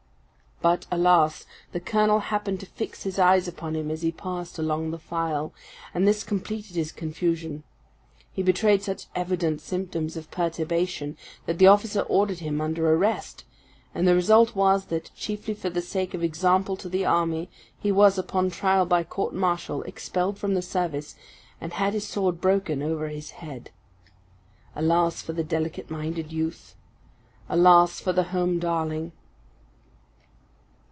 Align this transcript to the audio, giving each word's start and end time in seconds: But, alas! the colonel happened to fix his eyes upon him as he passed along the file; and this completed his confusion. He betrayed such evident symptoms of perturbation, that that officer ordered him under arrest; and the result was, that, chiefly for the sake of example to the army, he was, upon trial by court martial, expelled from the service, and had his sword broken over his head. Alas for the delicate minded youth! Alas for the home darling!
But, 0.63 0.85
alas! 0.91 1.47
the 1.71 1.79
colonel 1.79 2.19
happened 2.19 2.59
to 2.59 2.67
fix 2.67 3.01
his 3.01 3.17
eyes 3.17 3.47
upon 3.47 3.75
him 3.75 3.89
as 3.89 4.03
he 4.03 4.11
passed 4.11 4.59
along 4.59 4.91
the 4.91 4.99
file; 4.99 5.51
and 5.91 6.07
this 6.07 6.23
completed 6.23 6.75
his 6.75 6.91
confusion. 6.91 7.63
He 8.31 8.43
betrayed 8.43 8.83
such 8.83 9.07
evident 9.15 9.59
symptoms 9.61 10.15
of 10.15 10.29
perturbation, 10.29 11.17
that 11.47 11.57
that 11.57 11.65
officer 11.65 12.01
ordered 12.01 12.41
him 12.41 12.61
under 12.61 12.93
arrest; 12.93 13.43
and 13.95 14.07
the 14.07 14.13
result 14.13 14.55
was, 14.55 14.85
that, 14.85 15.09
chiefly 15.15 15.55
for 15.55 15.71
the 15.71 15.81
sake 15.81 16.13
of 16.13 16.21
example 16.23 16.77
to 16.77 16.89
the 16.89 17.05
army, 17.07 17.49
he 17.79 17.91
was, 17.91 18.19
upon 18.19 18.51
trial 18.51 18.85
by 18.85 19.03
court 19.03 19.33
martial, 19.33 19.81
expelled 19.85 20.37
from 20.37 20.53
the 20.53 20.61
service, 20.61 21.15
and 21.59 21.73
had 21.73 21.93
his 21.95 22.07
sword 22.07 22.39
broken 22.39 22.83
over 22.83 23.07
his 23.09 23.31
head. 23.31 23.71
Alas 24.75 25.23
for 25.23 25.33
the 25.33 25.43
delicate 25.43 25.89
minded 25.89 26.31
youth! 26.31 26.75
Alas 27.49 27.99
for 27.99 28.13
the 28.13 28.25
home 28.25 28.59
darling! 28.59 29.11